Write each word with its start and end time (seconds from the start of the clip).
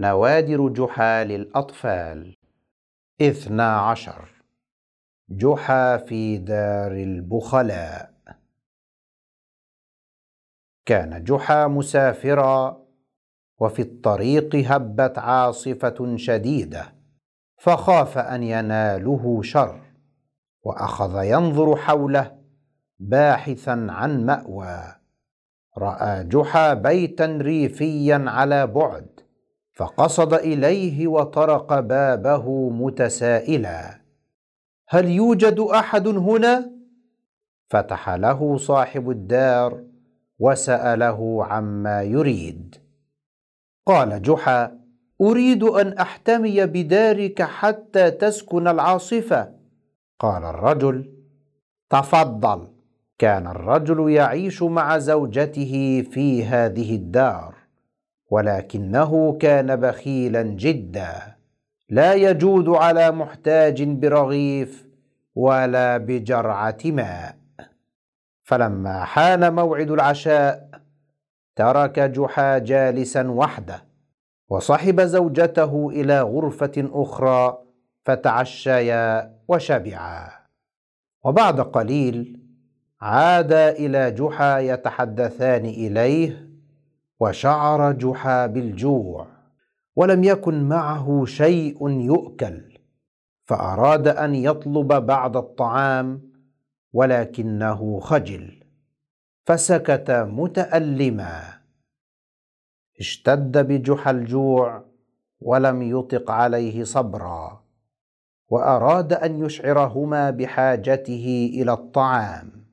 نوادر 0.00 0.68
جحا 0.68 1.24
للأطفال. 1.24 2.36
اثنا 3.20 3.78
عشر. 3.80 4.28
جحا 5.30 5.96
في 5.96 6.38
دار 6.38 6.92
البخلاء. 6.92 8.14
كان 10.86 11.24
جحا 11.24 11.66
مسافرا 11.66 12.84
وفي 13.60 13.82
الطريق 13.82 14.54
هبت 14.54 15.18
عاصفة 15.18 16.16
شديدة 16.16 16.94
فخاف 17.56 18.18
أن 18.18 18.42
يناله 18.42 19.42
شر 19.42 19.80
وأخذ 20.62 21.22
ينظر 21.24 21.76
حوله 21.76 22.38
باحثا 22.98 23.86
عن 23.90 24.26
مأوى. 24.26 24.94
رأى 25.78 26.24
جحا 26.24 26.74
بيتا 26.74 27.26
ريفيا 27.26 28.24
على 28.26 28.66
بعد 28.66 29.27
فقصد 29.78 30.34
إليه 30.34 31.06
وطرق 31.06 31.80
بابه 31.80 32.70
متسائلا. 32.70 34.00
هل 34.88 35.08
يوجد 35.08 35.60
أحد 35.60 36.08
هنا؟ 36.08 36.70
فتح 37.70 38.10
له 38.10 38.56
صاحب 38.56 39.10
الدار 39.10 39.84
وسأله 40.38 41.44
عما 41.44 42.02
يريد. 42.02 42.76
قال 43.86 44.22
جحا 44.22 44.78
أريد 45.20 45.62
أن 45.62 45.92
أحتمي 45.92 46.66
بدارك 46.66 47.42
حتى 47.42 48.10
تسكن 48.10 48.68
العاصفة. 48.68 49.52
قال 50.18 50.44
الرجل 50.44 51.12
تفضل. 51.90 52.68
كان 53.18 53.46
الرجل 53.46 54.10
يعيش 54.10 54.62
مع 54.62 54.98
زوجته 54.98 56.04
في 56.10 56.44
هذه 56.44 56.96
الدار. 56.96 57.57
ولكنه 58.30 59.38
كان 59.40 59.76
بخيلا 59.76 60.42
جدا. 60.42 61.36
لا 61.90 62.14
يجود 62.14 62.68
على 62.68 63.10
محتاج 63.10 63.82
برغيف 63.82 64.86
ولا 65.34 65.96
بجرعة 65.96 66.78
ماء. 66.84 67.36
فلما 68.42 69.04
حان 69.04 69.54
موعد 69.54 69.90
العشاء 69.90 70.68
ترك 71.56 72.00
جحا 72.00 72.58
جالسا 72.58 73.30
وحده 73.30 73.84
وصحب 74.48 75.00
زوجته 75.00 75.88
إلى 75.92 76.20
غرفة 76.20 76.88
أخرى 76.92 77.58
فتعشيا 78.04 79.34
وشبعا. 79.48 80.30
وبعد 81.24 81.60
قليل 81.60 82.40
عادا 83.00 83.70
إلى 83.70 84.10
جحا 84.10 84.58
يتحدثان 84.58 85.64
إليه 85.64 86.47
وشعر 87.20 87.92
جحا 87.92 88.46
بالجوع 88.46 89.26
ولم 89.96 90.24
يكن 90.24 90.68
معه 90.68 91.24
شيء 91.24 91.88
يؤكل 91.88 92.78
فأراد 93.44 94.08
أن 94.08 94.34
يطلب 94.34 94.88
بعض 94.88 95.36
الطعام 95.36 96.32
ولكنه 96.92 98.00
خجل 98.00 98.64
فسكت 99.46 100.10
متألما. 100.10 101.42
اشتد 103.00 103.58
بجحا 103.58 104.10
الجوع 104.10 104.84
ولم 105.40 105.82
يطق 105.82 106.30
عليه 106.30 106.84
صبرا 106.84 107.64
وأراد 108.48 109.12
أن 109.12 109.44
يشعرهما 109.44 110.30
بحاجته 110.30 111.50
إلى 111.54 111.72
الطعام 111.72 112.66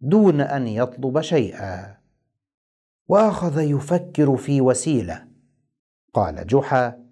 دون 0.00 0.40
أن 0.40 0.66
يطلب 0.66 1.20
شيئا. 1.20 2.03
وأخذ 3.08 3.60
يفكر 3.62 4.36
في 4.36 4.60
وسيلة. 4.60 5.26
قال 6.14 6.46
جحا 6.46 7.04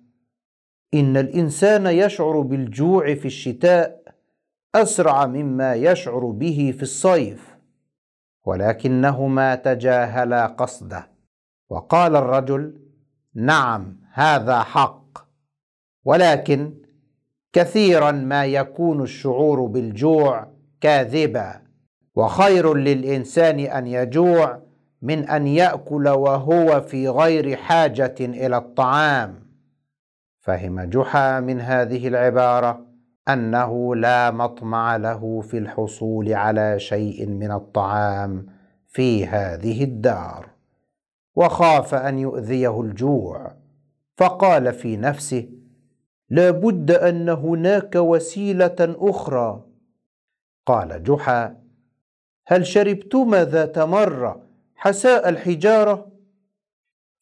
إن 0.95 1.17
الإنسان 1.17 1.87
يشعر 1.87 2.41
بالجوع 2.41 3.15
في 3.15 3.25
الشتاء 3.25 4.03
أسرع 4.75 5.27
مما 5.27 5.75
يشعر 5.75 6.27
به 6.27 6.75
في 6.77 6.83
الصيف 6.83 7.57
ولكنهما 8.45 9.55
تجاهلا 9.55 10.47
قصده. 10.47 11.09
وقال 11.71 12.17
الرجل 12.17 12.81
نعم 13.35 13.97
هذا 14.13 14.63
حق 14.63 15.19
ولكن 16.05 16.75
كثيرا 17.53 18.11
ما 18.11 18.47
يكون 18.47 19.03
الشعور 19.03 19.67
بالجوع 19.67 20.53
كاذبا 20.81 21.63
وخير 22.15 22.75
للإنسان 22.75 23.61
أن 23.61 23.87
يجوع 23.87 24.62
من 25.03 25.29
أن 25.29 25.47
يأكل 25.47 26.09
وهو 26.09 26.81
في 26.81 27.09
غير 27.09 27.57
حاجة 27.57 28.15
إلى 28.21 28.57
الطعام. 28.57 29.43
فهم 30.41 30.81
جحا 30.81 31.41
من 31.41 31.61
هذه 31.61 32.09
العبارة 32.09 32.87
أنه 33.29 33.95
لا 33.97 34.31
مطمع 34.31 34.97
له 34.97 35.41
في 35.41 35.59
الحصول 35.59 36.33
على 36.33 36.79
شيء 36.79 37.27
من 37.27 37.53
الطعام 37.53 38.47
في 38.89 39.27
هذه 39.27 39.85
الدار 39.85 40.49
وخاف 41.35 41.95
أن 41.95 42.19
يؤذيه 42.19 42.81
الجوع. 42.81 43.53
فقال 44.17 44.73
في 44.73 44.97
نفسه 44.97 45.49
لا 46.31 46.51
بد 46.51 46.91
أن 46.91 47.29
هناك 47.29 47.95
وسيلة 47.95 48.77
أخرى. 48.81 49.65
قال 50.67 51.03
جحا 51.03 51.57
هل 52.47 52.67
شربتما 52.67 53.45
ذات 53.45 53.79
مرة 53.79 54.52
حساء 54.83 55.29
الحجارة. 55.29 56.07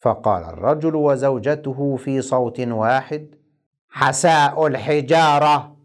فقال 0.01 0.45
الرجل 0.45 0.95
وزوجته 0.95 1.97
في 1.97 2.23
صوت 2.23 2.61
واحد 2.61 3.35
حساء 3.89 4.67
الحجارة 4.67 5.77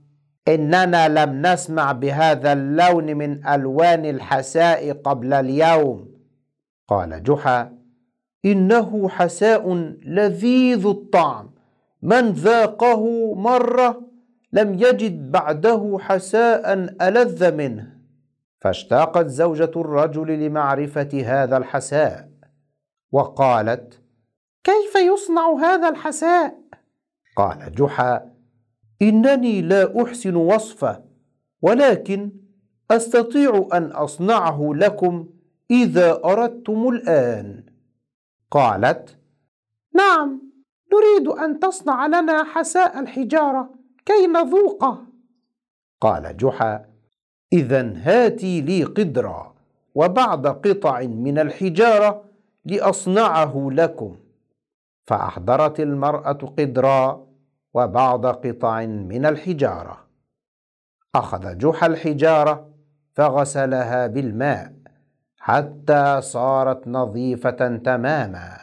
إننا 0.47 1.25
لم 1.25 1.41
نسمع 1.41 1.91
بهذا 1.91 2.53
اللون 2.53 3.17
من 3.17 3.47
ألوان 3.47 4.05
الحساء 4.05 4.91
قبل 4.93 5.33
اليوم. 5.33 6.07
قال 6.87 7.23
جحا 7.23 7.71
إنه 8.45 9.09
حساء 9.09 9.73
لذيذ 10.05 10.85
الطعم 10.87 11.49
من 12.01 12.31
ذاقه 12.31 13.33
مرة 13.35 14.01
لم 14.53 14.73
يجد 14.73 15.31
بعده 15.31 15.97
حساء 16.01 16.73
ألذ 17.01 17.55
منه. 17.55 17.94
فاشتاقت 18.65 19.27
زوجة 19.27 19.71
الرجل 19.75 20.27
لمعرفة 20.27 21.09
هذا 21.25 21.57
الحساء 21.57 22.29
وقالت 23.11 24.01
كيف 24.63 24.95
يصنع 24.95 25.53
هذا 25.53 25.89
الحساء؟ 25.89 26.59
قال 27.35 27.75
جحا 27.75 28.31
إنني 29.01 29.61
لا 29.61 30.03
أحسن 30.03 30.35
وصفه 30.35 31.03
ولكن 31.61 32.31
أستطيع 32.91 33.67
أن 33.73 33.91
أصنعه 33.91 34.71
لكم 34.75 35.27
إذا 35.71 36.21
أردتم 36.25 36.87
الآن. 36.87 37.63
قالت 38.51 39.17
نعم 39.95 40.41
نريد 40.93 41.27
أن 41.27 41.59
تصنع 41.59 42.07
لنا 42.07 42.43
حساء 42.43 42.99
الحجارة 42.99 43.69
كي 44.05 44.27
نذوقه. 44.27 45.05
قال 46.01 46.37
جحا 46.37 46.94
اذا 47.53 47.93
هاتي 47.95 48.61
لي 48.61 48.83
قدرا 48.83 49.55
وبعض 49.95 50.47
قطع 50.47 51.01
من 51.01 51.39
الحجارة 51.39 52.23
لأصنعه 52.65 53.69
لكم. 53.71 54.17
فأحضرت 55.07 55.79
المرأة 55.79 56.53
قدرا 56.57 57.27
وبعض 57.73 58.25
قطع 58.25 58.85
من 58.85 59.25
الحجارة. 59.25 60.07
أخذ 61.15 61.57
جحا 61.57 61.87
الحجارة 61.87 62.69
فغسلها 63.13 64.07
بالماء 64.07 64.73
حتى 65.37 66.21
صارت 66.21 66.87
نظيفة 66.87 67.77
تماما. 67.77 68.57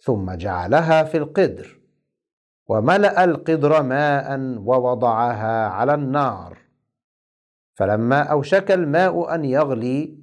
ثم 0.00 0.32
جعلها 0.32 1.04
في 1.04 1.16
القدر 1.16 1.80
وملأ 2.68 3.24
القدر 3.24 3.82
ماء 3.82 4.40
ووضعها 4.58 5.68
على 5.68 5.94
النار. 5.94 6.63
فلما 7.74 8.22
أوشك 8.22 8.70
الماء 8.70 9.34
أن 9.34 9.44
يغلي 9.44 10.18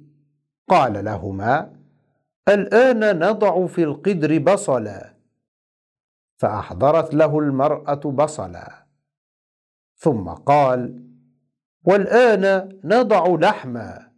قال 0.68 1.04
لهما 1.04 1.76
الآن 2.48 3.18
نضع 3.18 3.66
في 3.66 3.84
القدر 3.84 4.38
بصلا. 4.38 5.14
فأحضرت 6.38 7.14
له 7.14 7.38
المرأة 7.38 7.94
بصلا. 7.94 8.86
ثم 9.96 10.28
قال 10.28 11.04
والآن 11.84 12.78
نضع 12.84 13.26
لحما. 13.28 14.12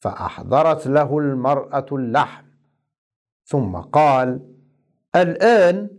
فأحضرت 0.00 0.86
له 0.86 1.18
المرأة 1.18 1.86
اللحم. 1.92 2.44
ثم 3.44 3.76
قال 3.76 4.54
الآن 5.16 5.90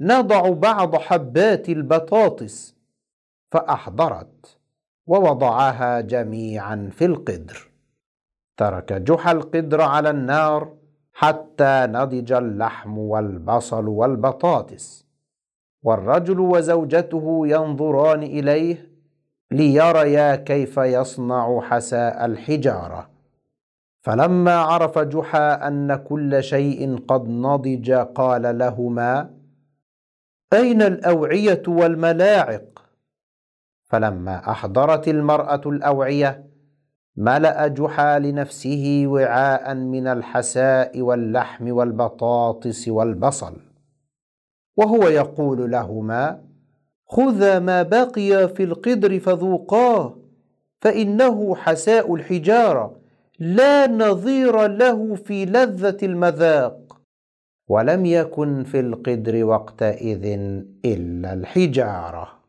نضع 0.00 0.50
بعض 0.50 0.96
حبات 0.96 1.68
البطاطس. 1.68 2.76
فأحضرت. 3.52 4.59
ووضعها 5.10 6.00
جميعا 6.00 6.90
في 6.92 7.04
القدر. 7.04 7.70
ترك 8.56 8.92
جحا 8.92 9.32
القدر 9.32 9.80
على 9.80 10.10
النار 10.10 10.74
حتى 11.12 11.86
نضج 11.88 12.32
اللحم 12.32 12.98
والبصل 12.98 13.88
والبطاطس. 13.88 15.06
والرجل 15.82 16.40
وزوجته 16.40 17.42
ينظران 17.44 18.22
إليه 18.22 18.90
ليريا 19.50 20.36
كيف 20.36 20.76
يصنع 20.76 21.60
حساء 21.60 22.26
الحجارة. 22.26 23.10
فلما 24.02 24.56
عرف 24.56 24.98
جحا 24.98 25.68
أن 25.68 25.96
كل 25.96 26.42
شيء 26.42 27.04
قد 27.08 27.28
نضج 27.28 27.92
قال 27.92 28.58
لهما 28.58 29.30
أين 30.52 30.82
الأوعية 30.82 31.62
والملاعق؟ 31.68 32.79
فلما 33.90 34.50
أحضرت 34.50 35.08
المرأة 35.08 35.60
الأوعية 35.66 36.50
ملأ 37.16 37.66
جحا 37.66 38.18
لنفسه 38.18 39.02
وعاء 39.06 39.74
من 39.74 40.06
الحساء 40.06 41.00
واللحم 41.00 41.72
والبطاطس 41.72 42.88
والبصل. 42.88 43.56
وهو 44.76 45.08
يقول 45.08 45.70
لهما 45.70 46.44
خذا 47.06 47.58
ما 47.58 47.82
بقي 47.82 48.48
في 48.48 48.64
القدر 48.64 49.18
فذوقاه 49.18 50.16
فإنه 50.80 51.54
حساء 51.54 52.14
الحجارة 52.14 52.96
لا 53.38 53.86
نظير 53.86 54.66
له 54.66 55.14
في 55.14 55.44
لذة 55.44 55.98
المذاق. 56.02 57.00
ولم 57.68 58.06
يكن 58.06 58.64
في 58.64 58.80
القدر 58.80 59.44
وقتئذ 59.44 60.24
إلا 60.84 61.32
الحجارة. 61.32 62.39